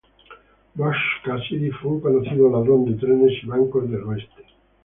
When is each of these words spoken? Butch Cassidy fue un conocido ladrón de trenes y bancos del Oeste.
Butch 0.75 1.21
Cassidy 1.23 1.69
fue 1.69 1.91
un 1.91 1.99
conocido 2.01 2.49
ladrón 2.49 2.85
de 2.85 2.95
trenes 2.95 3.33
y 3.43 3.45
bancos 3.45 3.87
del 3.87 4.01
Oeste. 4.01 4.43